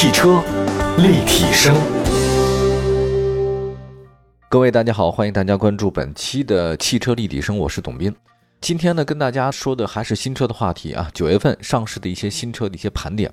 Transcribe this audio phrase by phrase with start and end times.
[0.00, 0.40] 汽车
[0.98, 1.74] 立体声，
[4.48, 8.14] 各位大家好，欢迎大家关注本期的汽车立体声，我是董斌。
[8.60, 13.28] 今天呢，跟大家说的还是新车的话题啊，九月份上市的一些新车的一些盘点。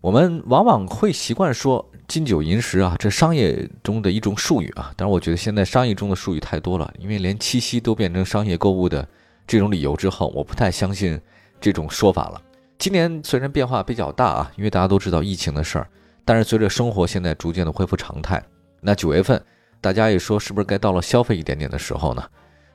[0.00, 4.94] 我们往往会习惯说“金九银十”啊，这商业中的一种术语啊。
[4.96, 9.06] 但是我觉得现在商业中的术语太多了，因为连七夕都变成商业购物的
[9.46, 11.20] 这种理由之后，我不太相信
[11.60, 12.40] 这种说法了。
[12.80, 15.86] 今年虽然变化比较大啊，因为大家都知道疫情的事儿，
[16.24, 18.42] 但是随着生活现在逐渐的恢复常态，
[18.80, 19.38] 那九月份
[19.82, 22.24] 大家也说是不是该到了消费一点点的时候呢？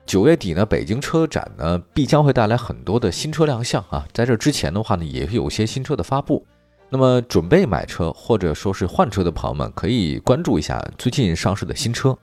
[0.06, 6.46] 九月底呢，北京车展呢必将会带来很多的新车亮相啊，在这之前的话呢，也有些新车的发布。
[6.88, 12.16] 那么准备买车或者说是换车的朋友们，可以关注一下最近上市的新车。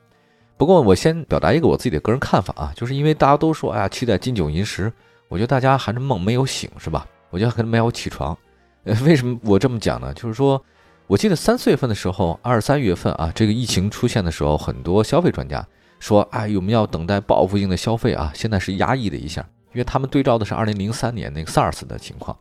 [0.55, 4.89] 不过我先表达一个我自己的个人看法啊，就是因为大家都说哎呀期待金九银十，
[5.27, 7.05] 我觉得大家还是梦没有醒是吧？
[7.33, 8.37] 我觉得可能没有起床，
[8.83, 10.13] 呃， 为什么我这么讲呢？
[10.13, 10.63] 就是说，
[11.07, 15.65] 我记得三四月份的时候，二三月份啊，这个疫情出现的时候，很多消费专家
[15.99, 22.37] 说，哎，我们要等待报复性的消费啊，现在是压抑的一下，因为他们对照的是二零零三年那个 SARS 的情况。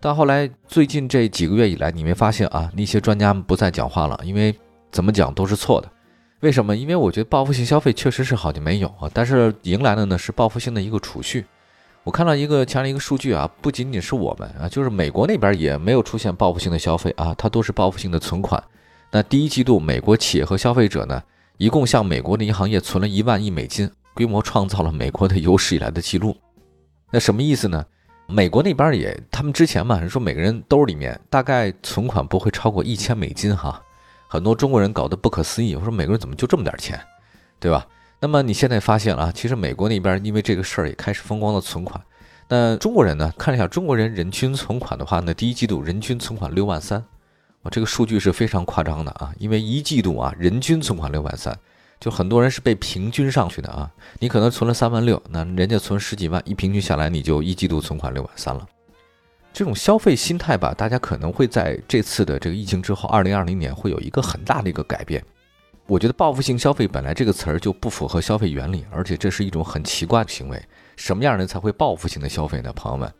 [0.00, 4.58] 但后来最近这几个月以来，你没发现啊，那些专家们不再讲话了，因为
[4.90, 5.90] 怎么讲都是错的。
[6.40, 6.74] 为什么？
[6.74, 11.44] 因为我觉得报复性消费确实是好像没有啊，但是迎来的呢是报复性的一个储蓄。
[12.10, 18.60] 我看到一个前一个数据啊，不仅仅是我们啊，就是美国那边也没有出现报复性的消费啊，它都是报复性的存款。
[19.12, 21.22] 那第一季度，美国企业和消费者呢，
[21.56, 26.36] 一共向美国的银行业存了一万亿美金，规模创造了美国的有史以来的记录。
[27.12, 27.86] 那什么意思呢？
[28.26, 33.80] 美国那边也，他们之前嘛，说每个人兜里面大概存款不会超过一千美金哈，
[34.26, 37.00] 很多中国人搞得不可思议，我说美国人怎么就这么点钱，
[37.60, 37.86] 对吧？
[38.22, 41.98] 那么你现在发现了啊，其实美国那边因为这个事儿也开始疯狂的存款。
[42.48, 43.32] 那中国人呢？
[43.38, 46.98] 看一下中国人人均存款的话呢，第一季度人均存款六万三，
[47.62, 49.32] 啊，这个数据是非常夸张的啊。
[49.38, 51.56] 因为一季度啊，人均存款六万三，
[51.98, 53.90] 就很多人是被平均上去的啊。
[54.18, 58.66] 你可能存了三万六，那人家存十几万，一平均下来你就一季度存款六万三了。
[59.52, 65.24] 这种消费心态吧，大家可能会在这次的这个疫情之后，二零二零年会有一个很大的一个改变。
[65.90, 70.62] 我觉得报复性消费本来这个词儿就不符合消费原理，而且这是一种很奇怪的行为。
[70.94, 72.72] 什么样的人才会报复性的消费呢？
[72.74, 73.12] 朋友们，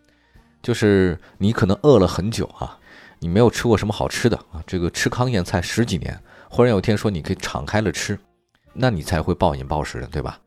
[0.62, 2.78] 就是你可能饿了很久啊，
[3.18, 6.16] 你没有吃过什么好吃的啊，这个吃糠咽菜十几年，
[6.48, 8.16] 忽然有一天说你可以敞开了吃，
[8.72, 10.38] 那你才会暴饮暴食的，对吧？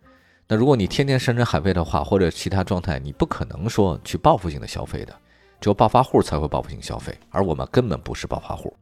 [0.47, 5.13] 那如果你天天山珍海味的话，或者其他状态，你不可能说去报复性的消费的，
[5.59, 8.73] 只有暴发户才会报复性消费，而我们根本不是暴发户。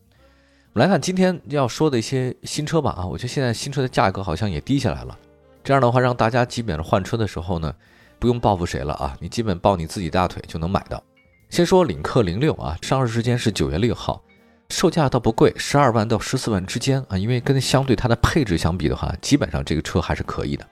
[0.74, 5.18] 我们来看今天要说的一些新车吧啊，我觉得现在新车的价格好像也低下来了，
[5.66, 7.76] 这样的话让大家基本上换车的时候呢，
[8.18, 11.04] 不用报复谁了啊，你基本抱你自己大腿就能买到。
[11.50, 14.24] 先说领克零六啊，上市时间是九月六号，
[14.70, 20.66] 售价倒不贵，十二万到十四万之间啊，因为跟相对它的配置相比的话，基本上这个车还是可以的。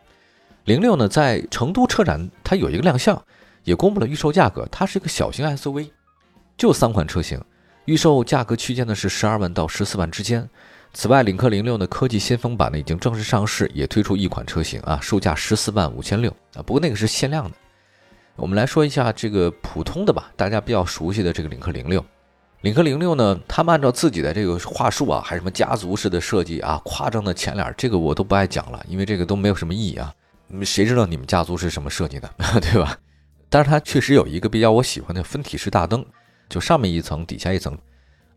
[0.64, 3.22] 零六呢，在成都车展它有一个亮相，
[3.66, 5.90] 也公布了预售价格，它是一个小型 SUV，
[6.56, 7.38] 就三款车型。
[7.90, 10.48] 预售价格区间呢是十二万到十四万之间。
[10.94, 16.62] 此外，领克零六的科技先锋版呢已经正式上市，也推出一款车型啊，售价十四万五千六啊。
[16.62, 17.52] 不过那个是限量的。
[18.36, 22.06] 我们来说一下这个普通的吧，大家比较熟悉的这个领克零六。
[22.62, 30.14] 领克零六呢，他们按照自己的这个话术啊，还什么家族式的设计啊，夸张的前脸，这个我都不爱讲了，因为这个都没有什么意义啊。
[30.46, 32.30] 你们谁知道你们家族是什么设计的，
[32.62, 32.96] 对吧？
[33.50, 36.06] 但是它确实有一个比较我喜欢的分体式大灯。
[36.50, 37.78] 就上面一层，底下一层。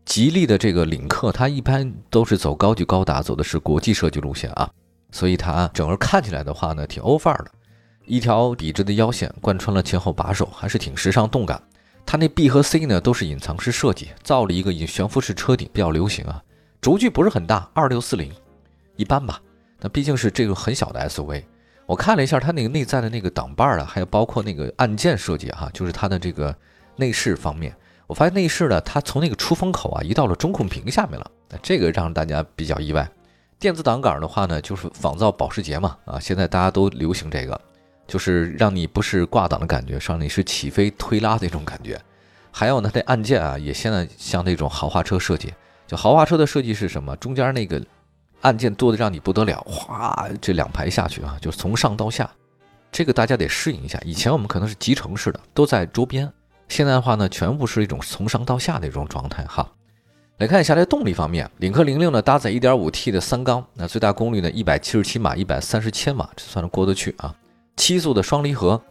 [0.05, 4.69] 吉利的这个领克，它一般都是走高举高打，走的是国际设计路线啊，
[5.11, 7.51] 所以它整个看起来的话呢，挺欧范儿的。
[8.05, 11.61] 一条笔直的腰线贯穿了前后把手，还是挺时尚动感。
[12.05, 16.43] 它那 B 和 C 呢，都是隐藏式设计，造了一个以悬浮式车顶，比较流行啊。
[16.81, 18.29] 轴距不是很大，二六四零，
[18.97, 19.41] 一般吧。
[19.79, 21.45] 那毕竟是这个很小的 SUV。
[21.85, 26.53] 我看了一下它那个内在的那个挡把啊，还有包括那个按键设计哈，就是它的这个
[26.97, 27.73] 内饰方面。
[28.13, 33.09] 我发现内饰呢，它从那个出风口啊移到了中控屏下面了，那这个让大家比较意外。
[33.57, 37.59] 电子挡杆的话呢，就是仿造保时捷嘛，啊，现在大家都流行这个，
[38.05, 41.99] 就是让你不是挂档的感觉，让你是起飞推拉的那种感觉。
[42.51, 45.51] 还有呢，这按键啊，也现在像那种豪华车设计，
[45.87, 47.15] 就豪华车的设计是什么？
[47.15, 47.83] 中间那个
[48.41, 52.29] 按键多的让你不得了，哗，这两排下去啊，就从上到下，
[52.91, 53.99] 这个大家得适应一下。
[54.05, 56.31] 以前我们可能是集成式的，都在周边。
[56.67, 59.69] 现在的话呢，全部是一种从上到下的一种状态哈。
[60.37, 67.33] 来看一下在动力方面，领克零六呢搭载 1.5T 的三缸，那最大功率呢177马，130千瓦，这算是过得去啊。
[67.77, 68.81] 七速的双离合，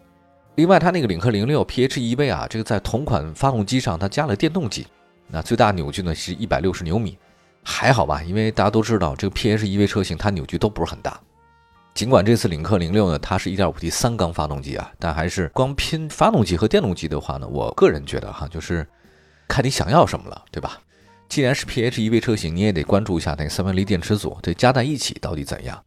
[0.55, 4.87] 另外它那个领克零六 PHEV 啊，这个在同款发动机上它加了电动机，
[5.27, 7.19] 那最大扭矩呢是一百六十牛米，
[7.65, 11.21] 还好吧，因为大家都知道这个 PHEV 车型它扭矩都不是很大。
[11.94, 18.87] 尽管这次领克零六呢，它是一点五 T 三缸发动机啊，但还是光拼发动机和电动机的话呢，我个人觉得哈，就是
[19.47, 20.79] 看你想要什么了，对吧？
[21.29, 25.83] 既然是 PHEV 车型，你也得关注一下那个三元锂电池组，这加在一起到底怎样？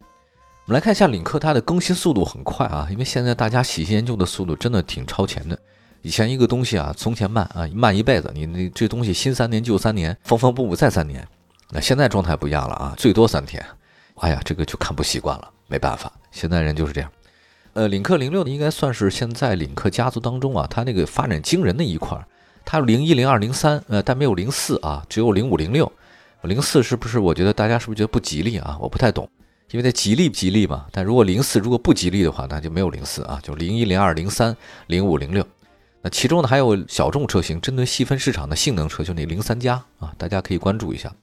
[0.66, 5.58] 我们来看一下领克，它的更新速度很快啊，因为现在大家喜新厌旧的速度真的挺超前的。
[6.02, 11.28] 以前一个东西啊，从前慢啊，慢一辈子，你那这东西新三年旧三年，缝缝补补再三年。
[11.72, 13.64] 那现在状态不一样了啊，最多三天。
[14.16, 15.52] 哎呀，这个就看不习惯了。
[15.68, 17.12] 没办法，现在人就是这样。
[17.74, 22.18] 呃，领克零六应该算是现在领克家族当中啊，它那个发展惊人的一块。
[22.64, 25.92] 它零一、零二、零三，呃，但没有零四啊，只有零五、零六。
[26.44, 27.20] 零四是不是？
[27.20, 28.78] 我觉得大家是不是觉得不吉利啊？
[28.80, 29.30] 我不太懂，
[29.72, 30.86] 因为它吉利吉利嘛。
[30.92, 34.56] 但如果零四如果不吉利的话，那就没有零四啊，就零一、零二、零三、
[34.88, 35.46] 零五、零六。
[36.02, 41.14] 那其中呢还有小众车型，针对细分市场的性能车，就那零三加啊，大家可以关注一下。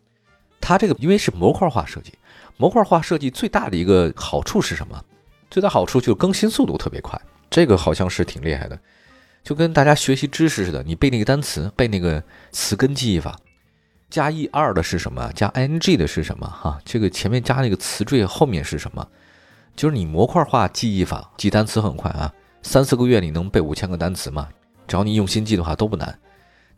[0.61, 2.12] 它这个因为是模块化设计。
[2.56, 5.02] 模块化设计最大的一个好处是什么？
[5.50, 7.20] 最大好处就是更新速度特别快，
[7.50, 8.78] 这个好像是挺厉害的，
[9.43, 13.37] 就跟大家学习知识似的，你背那个单词，背那个词根记忆法，
[14.08, 15.31] 加 e 二的是什么？
[15.34, 16.46] 加 ing 的是什么？
[16.46, 19.06] 哈，这个前面加那个词缀后面是什么？
[19.76, 22.32] 就是你模块化记忆法，记单词很快啊，
[22.62, 24.48] 三四个月你能背五千个单词吗？
[24.87, 26.19] 只要你用心记的话都不难。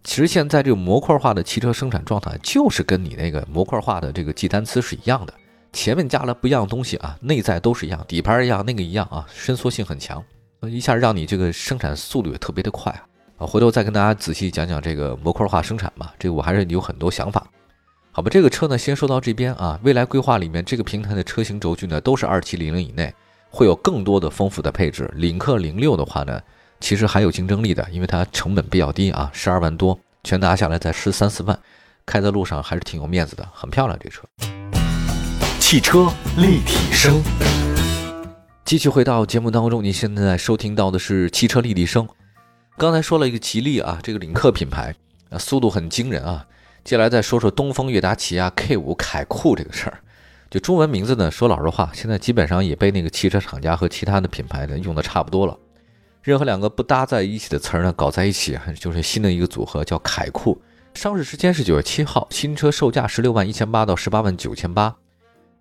[0.03, 5.35] 其实现在这个模块化的汽车生产状态，就是跟你那个模块化的这个记单词是一样的。
[5.75, 10.23] 前面加了不一样的东西啊，内在都是一样，底盘一样，那个一样啊，伸缩性很强，
[10.63, 13.03] 一下让你这个生产速度也特别的快啊
[13.39, 13.47] 啊！
[13.47, 17.45] 回头再跟大家仔细讲讲这个模块化生产吧，这个我还是有很多想法。
[18.13, 23.13] 好吧，这个车呢先说到这边啊，未来规划里面这个平台的车型轴距呢都是二七零零以内，
[23.51, 25.11] 会有更多的丰富的配置。
[25.17, 26.41] 领克零六的话呢，
[26.79, 31.59] 其实还有竞争力的，因为它成本比较低啊，十二万多，全拿下来才十三四万，
[32.07, 34.23] 开在路上还是挺有面子的，很漂亮这车。
[35.67, 37.23] 汽车立体声，
[38.67, 42.07] 继续回到节目当中，你现在收听到的是汽车立体声。
[42.77, 44.95] 刚才说了一个吉利啊，这个领克品牌
[45.31, 46.47] 啊，速度很惊人啊。
[46.85, 49.99] 接下来再说说东风悦达起亚 K 五凯酷这个事儿。
[50.51, 55.59] 就中文名字呢，说老实话，现在基本上也被那个汽车厂家和其他的品牌呢用的差不多了。
[56.23, 60.61] 任何两个不搭在一起的词儿呢，搞在一起，就是新的一个组合，叫凯酷。
[60.93, 64.95] 上市时间是九月七号，新车售价十六万一千八到十八万九千八。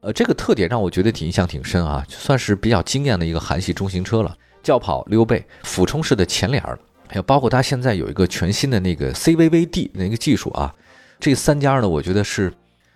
[0.04, 4.36] 呃，这个特点让我觉得挺印象挺深啊，算是比较惊艳的一个韩系中型车了。
[4.62, 6.78] 轿跑溜背，俯冲式的前脸儿，
[7.08, 10.76] 还有包括它现在有一个全新的那个 CVVD 那个技术啊。
[11.22, 12.54] 这三家呢，我觉得是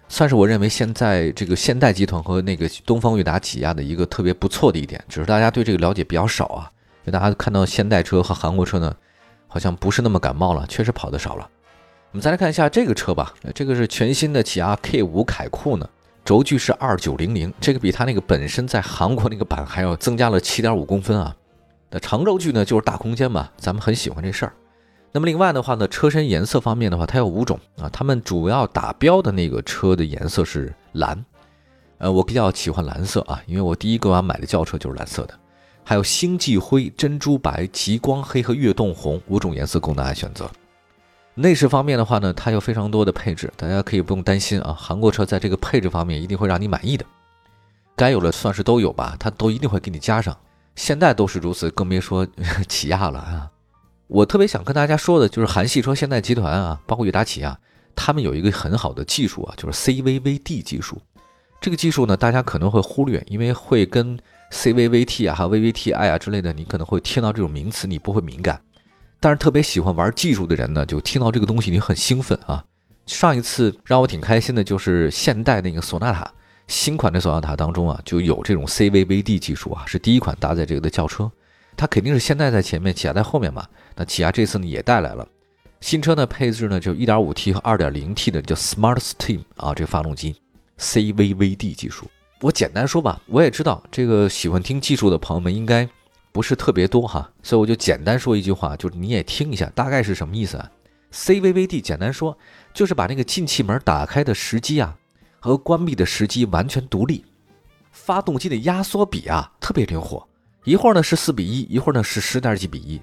[0.09, 6.69] 算是我认为现在这个现代集团和那个东方悦达起亚的一个特别不错的一点，只是大家对这个了解比较少啊。
[7.05, 8.93] 就大家看到现代车和韩国车呢，
[9.47, 11.49] 好像不是那么感冒了，确实跑的少了。
[12.11, 15.87] 我们再来看一下这个车吧，这个是全新的起亚 K 五凯酷呢。
[16.27, 21.33] 轴距是二九零零，这个比它那个本身在韩国那个版还要增加了七点五公分啊。
[21.89, 24.51] 那长轴距呢，就是大空间嘛，咱们很喜欢这事儿。
[25.13, 31.23] 那么另外的话呢，车身颜色方面的话，它有五种啊，它们主要打标的那个车的颜色是蓝，
[31.99, 35.33] 呃，我比较喜欢蓝色啊，因为我第一个要买的轿车就是蓝色的。
[35.85, 40.51] 还有星际灰、珍珠白、极光黑和悦动红五种颜色供大家选择。
[41.39, 44.73] 内饰方面的话呢，它有非常多的配置，大家可以不用担心啊。
[44.73, 47.05] 韩国车在这个配置方面一定会让你满意的，
[47.95, 50.35] 该有的算是都有吧，它都一定会给你加上。
[50.75, 52.27] 现在都是如此，更别说
[52.67, 53.51] 起亚了啊。
[54.07, 57.59] 我特别想跟大家说的就是韩系车现代集团啊，包括悦达起亚，
[57.95, 60.99] 他们有一个很好的技术啊，就是 CVVD 技术。
[61.61, 64.17] 这个技术呢，大家可能会忽略，因为会跟
[64.51, 68.59] CVVT 啊、还有 VVTi 啊之类的，你可能会听到这种名词，你不会敏感。
[69.19, 72.63] 但是特别喜欢玩技术的人呢，就听到这个东西你很兴奋啊。
[73.05, 76.29] 上一次让我挺开心的就是现代那个索纳塔
[76.67, 81.31] 新款的索纳塔当中啊，就有这种 CVVD 技术啊，是第一款搭载这个的轿车。
[81.75, 83.65] 它肯定是现代在前面，起亚在后面嘛。
[83.95, 85.25] 那起亚这次呢也带来了
[85.79, 90.35] 新车呢，配置呢就 1.5T 和 2.0T 的叫 Smart Steam 啊，这个发动机
[90.79, 92.07] CVVD 技术。
[92.41, 95.87] 我简单说吧，我也知道这个喜欢听技术的朋友们应该。
[96.37, 100.71] 不是特别多哈，所以我就简单说一句话，就是你也听一下，大概是什么意思啊
[101.11, 102.37] ？CVVD 简单说
[102.75, 104.95] 就是把那个进气门打开的时机啊
[105.39, 107.25] 和关闭的时机完全独立，
[107.91, 110.27] 发动机的压缩比啊特别灵活，
[110.63, 113.01] 一会儿呢是四比一，一会儿呢是十点几比一，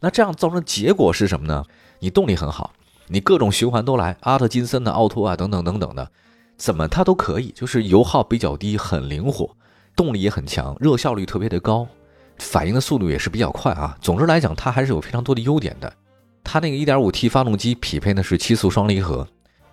[0.00, 1.64] 那这样造成结果是什么呢？
[2.00, 2.74] 你动力很好，
[3.06, 6.10] 你各种循环都来，阿特金森的奥拓啊等等等等的，
[6.58, 9.56] 怎么它都可以，就是油耗比较低，很灵活，
[9.96, 11.88] 动力也很强，热效率特别的高。
[12.38, 13.96] 反应的速度也是比较快啊。
[14.00, 15.92] 总之来讲，它还是有非常多的优点的。
[16.42, 19.26] 它那个 1.5T 发动机匹配的是七速双离合，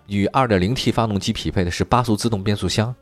[0.06, 2.94] 与 2.0T 发动机匹配的是八速自动变速箱。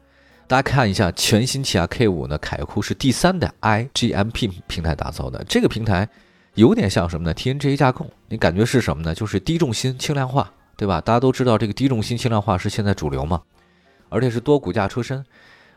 [0.47, 6.09] 大家看一下，全新起亚 K5 呢，凯酷是第三代 iGMP 平台打造的，这个平台
[6.55, 9.15] 有点像什么呢？TNGA 架构，你感觉是什么呢？
[9.15, 11.01] 就是低重心轻量化，对吧？
[11.01, 13.41] 大家都知道这个低重心轻量化是现在主流嘛，
[14.09, 15.25] 而且是多骨架车身。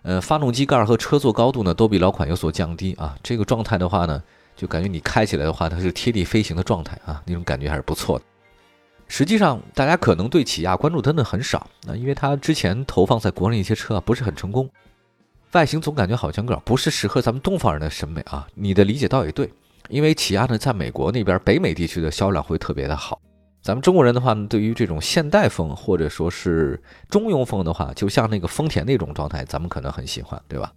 [0.03, 4.22] 呃，发动机盖和车座高度呢都比老款有所降低啊，这个状态的话呢，
[4.55, 8.25] 就感觉你开起来的话，它是贴地飞行的状态啊，那种感觉还是不错的。
[9.07, 14.69] 实际上，大家可能对起亚关注真的很少，那因为它之前投放在国内一些车啊不是很成功，
[15.53, 18.48] 外形总感觉好像有点不是适合咱们东方人的审美啊。
[18.55, 19.50] 你的理解倒也对，
[19.88, 23.22] 因为起亚呢在美国那边北美地区的销量会特别的好。
[23.63, 26.77] 咱们中国人的话呢，对于这种现代风或者说是
[27.10, 30.74] 中庸风的话，就像那个丰田那种状态，咱们可能很喜欢，对吧？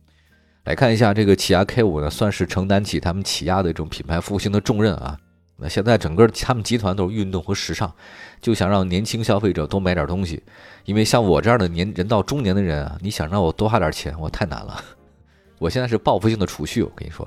[0.63, 5.19] 来看一下这个起亚 K5 呢，算是承担起他们起亚的这种品牌复兴的重任啊。
[5.57, 7.93] 那现在整个他们集团都是运动和时尚，
[8.41, 10.41] 就想让年轻消费者多买点东西，
[10.85, 14.81] 因为像我这样的年人到中年的人啊，你想让我多花点钱，我太难了。
[15.59, 17.27] 我现在是报复性的储蓄，我跟你说。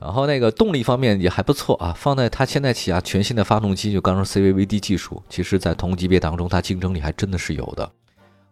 [0.00, 7.90] 然后那个动力方面也还不错啊，放在它现在起亚全新的发动机，就刚说 CVVD 技术，其实在同级别当中，它竞争力还真的是有的。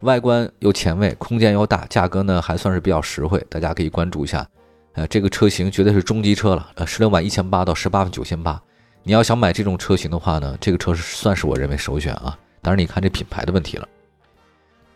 [0.00, 4.46] 外观又前卫，空间又大，价格呢还算是比较实惠，大家可以关注一下。
[4.92, 8.60] 呃，这个车型绝对是中级车了，呃，十六万一千八到十八万九千八。
[9.02, 12.38] 你要想买这种车型的话呢，这个车是算是我认为首选啊。
[12.60, 13.88] 当然，你看这品牌的问题了。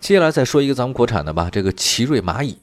[0.00, 2.58] 接下来再说一个咱们国产的吧，这个奇瑞蚂蚁。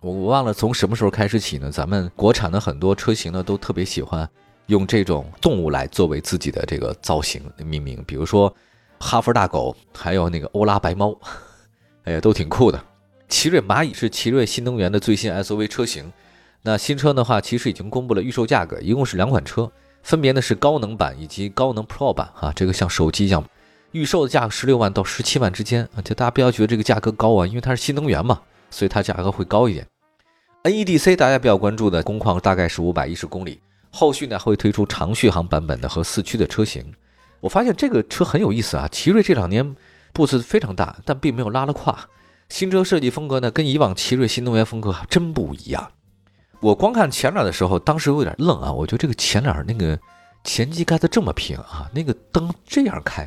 [0.00, 1.70] 我我忘了从什么时候开始起呢？
[1.70, 4.26] 咱们国产的很多车型呢，都特别喜欢
[4.66, 8.54] 用这种动物来作为自己的这个造型命名，比如说
[8.98, 11.14] 哈佛大狗，还有那个欧拉白猫，
[12.04, 12.82] 哎呀，都挺酷的。
[13.28, 16.10] 奇瑞蚂蚁是奇瑞新能源的最新 SUV 车型。
[16.62, 19.70] 那新车的话，其实已经公布了预售价格，一共是两款车，
[20.02, 22.50] 分别呢是高能版以及高能 Pro 版啊。
[22.56, 23.44] 这个像手机一样，
[23.92, 26.00] 预售的价格十六万到十七万之间啊。
[26.02, 28.40] 就大家不要觉得这个价格高啊，因为它是新能源嘛。
[28.70, 29.86] 所以它价格会高一点。
[30.62, 33.60] NEDC 大家比较关注的工况大概是五百一十公里，
[33.90, 36.84] 后续呢会推出长续航版本的和四驱的车型。
[37.40, 39.74] 我发现这个车很有意思啊，奇瑞这两年
[40.12, 41.98] 步子非常大，但并没有拉了胯。
[42.48, 45.90] 新车设计风格呢跟以往奇瑞新能源风格还真不一样。
[46.60, 49.98] 我光看前脸的时候，当时有点愣啊，我觉得这个前脸那个
[50.44, 53.26] 前机盖子这么平啊，那个灯这样开，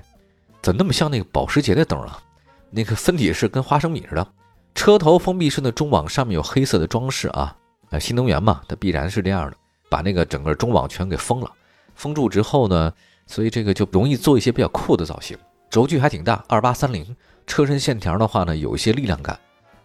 [0.62, 2.22] 怎那么像那个保时捷的灯啊？
[2.70, 4.28] 那个分体式跟花生米似的。
[4.76, 7.56] 车头封闭式的中网上面有黑色的装饰啊，
[7.92, 9.58] 呃，新能源嘛，它必然是这样的，
[9.90, 11.52] 把那个整个中网全给封了，
[11.96, 12.92] 封住之后呢，
[13.28, 15.38] 所以这个就容易做一些比较酷的造型。
[15.70, 17.16] 轴距还挺大，二八三零，
[17.48, 19.40] 车身线条的话呢，有一些力量感。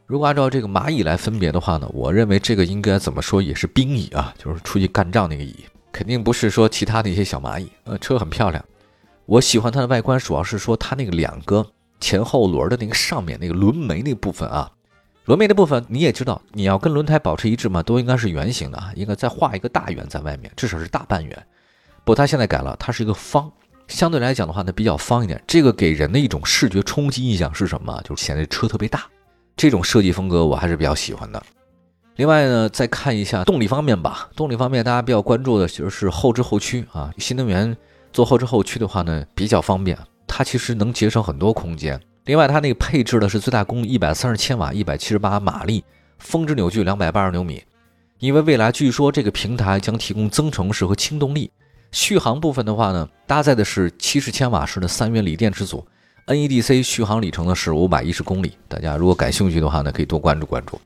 [0.07, 5.55] 如果按照这个蚂蚁来分别的话呢，我认为这个应该怎么说也是兵蚁啊，就是出去干仗那个蚁，
[5.93, 7.71] 肯定不是说其他的一些小蚂蚁。
[7.85, 8.65] 呃，车很漂亮，
[9.27, 11.67] 我喜欢它的外观，主要是说它那个两个
[12.01, 14.71] 前后轮的那个上面那个轮眉那部分啊。
[15.29, 21.37] 轮眉的部分你也知道，你要跟轮胎保持一致嘛，都应该是圆形的啊，应该再画一个大圆在外面，至少是大半圆。
[22.03, 23.53] 不过它现在改了，它是一个方，
[23.89, 25.39] 相对来讲的话呢比较方一点。
[25.47, 28.01] 这个给人的一种视觉冲击印象是什么？
[28.05, 29.05] 就是显得车特别大。
[29.55, 31.43] 这种设计风格我还是比较喜欢的。
[32.17, 34.31] 另外呢，再看一下动力方面吧。
[34.35, 37.77] 动力方面大家比较关注的就是后置后驱啊，新能源
[38.15, 42.01] 做后置后驱的话呢比较方便，它其实能节省很多空间。
[42.29, 45.83] 另外，它那个配置的是最大功率一百三十千瓦，一百七十八马力，
[46.19, 47.65] 峰值扭矩两百八十牛米。
[48.19, 51.51] 因为未来据说这个平台将提供增程式和轻动力。
[51.91, 55.83] 续航部分的话呢，搭载的是七十千瓦时的三元锂电池组
[56.27, 58.53] ，NEDC 续航里程呢是五百一十公里。
[58.69, 60.79] 大家如果感兴趣的话呢，可以多关注关注。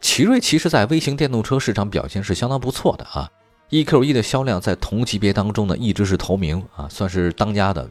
[0.00, 3.28] 奇瑞其实在微型电动车市场表现是相当不错的啊
[3.68, 7.86] ，EQE 的销量在同级别当中呢一直是头名啊，算是当家的。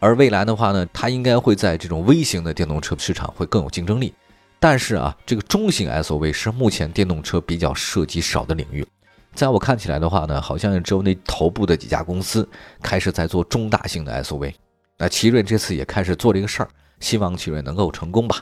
[0.00, 4.12] 而未来的话呢，它应该会在这种微型的电动车市场会更有竞争力。
[4.58, 8.86] 但是啊，这个中型 SUV 是目前电动车比较涉及少的领域。
[9.34, 12.46] 在我看起来的话呢，好像只有那头部的几家公司
[12.82, 14.52] 开始在做中大型的 SUV。
[14.98, 18.36] 那奇瑞这次也开始做这个事儿，希望奇瑞能够成功吧。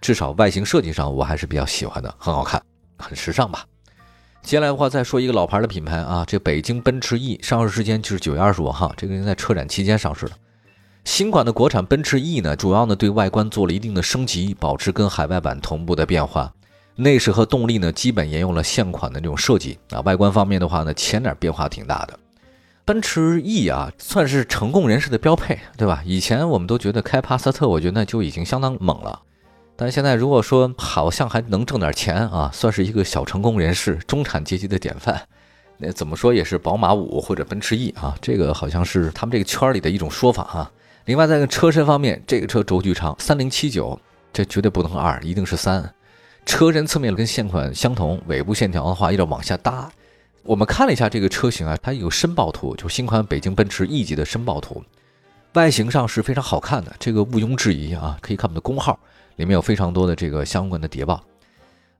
[0.00, 2.60] 至少外形设计上我还是比较喜欢的，很好看，
[2.98, 3.64] 很时尚吧。
[4.42, 10.32] 接下来的话再说一个老牌的品牌啊，这北京奔驰 E 上市时间就是九月二十五号，这个在车展期间上市的。
[11.04, 16.52] 新款的国产奔驰 E 呢，主要呢对外观做了一定的升级，保持跟海外版同步的变化。
[16.94, 20.00] 内饰和动力呢，基本沿用了现款的这种设计啊。
[20.02, 22.18] 外观方面的话呢，前脸变化挺大的。
[22.84, 26.02] 奔驰 E 啊，算是成功人士的标配，对吧？
[26.04, 29.20] 以前我们都觉得开帕萨特，我觉得那就已经相当猛了。
[29.74, 35.20] 但现在如果说好像还能挣点钱啊，算是一个小成功人士、中产阶级的典范。
[35.78, 40.70] 那怎么说也是宝马五或者奔驰 E 啊，这个好像是他们这个圈里的一种说法啊。
[41.06, 43.98] 另外，在车身方面，这个车轴距长三零七九，
[44.32, 45.92] 这绝对不能二，一定是三。
[46.46, 49.90] 车身侧面跟现款相同，尾部线条的话有点往下搭。
[50.44, 54.82] 我们看了一下这个车型啊，它有申报图，就新款北京奔驰 E 级的申报图，
[55.54, 58.16] 外形上是非常好看的，这个毋庸置疑啊。
[58.20, 58.98] 可以看我们的工号，
[59.36, 61.20] 里面有非常多的这个相关的谍报。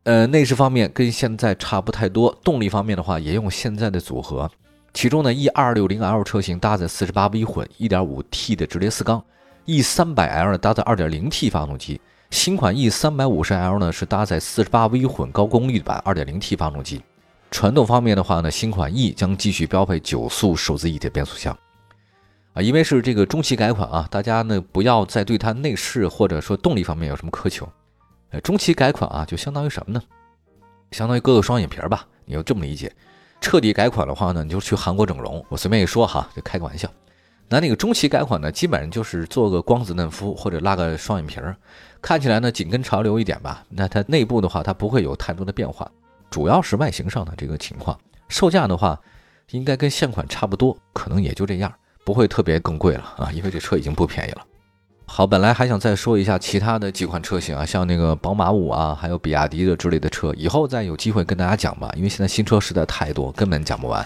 [0.05, 4.51] 呃，内饰方面跟现在差不太多，动力方面的话也用现在的组合，
[4.95, 9.25] 其中呢 E 二六零 L 车型搭载四十八 V 混一点五 T 的直列四缸
[9.65, 12.01] ，E 三百 L 搭载二点零 T 发动机。
[12.31, 17.03] 新款 E 三百五十 L 呢是搭载四十八 V 混高功率版二点零 T 发动机。
[17.51, 21.57] 传动方面的话呢，新款 E 将继续标配九速手自一体变速箱。
[22.55, 27.67] 啊，因为是这个中期改款啊，大家呢不要再对它内饰或者说动力方面有什么苛求。
[28.31, 30.03] 呃，中期改款啊，就相当于什么呢？
[30.91, 32.93] 相当于割个双眼皮儿吧，你要这么理解。
[33.43, 35.45] 彻底改款的话呢，你就去韩国整容。
[35.49, 36.89] 我随便一说哈，就开个玩笑。
[37.49, 41.55] 那那个中期改款呢，基本上就是做个光子嫩肤或者拉个双眼皮儿，
[42.01, 43.63] 看起来呢紧跟潮流一点吧。
[43.69, 45.91] 那它内部的话，它不会有太多的变化，
[46.31, 47.99] 主要是外形上的这个情况。
[48.29, 48.99] 售价的话，
[49.51, 51.71] 应该跟现款差不多，可能也就这样，
[52.05, 54.47] 不会特别更贵了啊，因为这车已经不便宜了。
[55.15, 64.03] 好，本来还想再说一下其他的几款车型啊，像那个宝马五啊，还有比亚迪的之类的车，以后再有机会跟大家讲吧，因为现在新车实在太多，根本讲不完。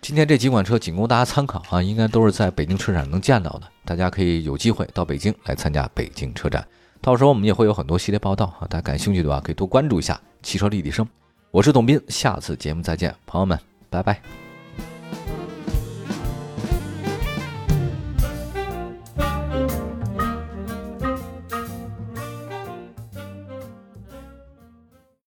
[0.00, 6.66] 今天这几款车仅供大家参考啊，应该都是在北京车展能见到的，大家可以有机会到北京来参加北京车展，
[7.00, 11.08] 到时候我们也会有很多系列报道啊，大家感兴趣的话可以多关注一下汽车立体声。
[11.52, 13.56] 我是董斌，下次节目再见，朋友们，
[13.88, 14.41] 拜拜。